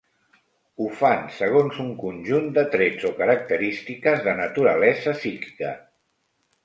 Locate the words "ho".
0.79-0.85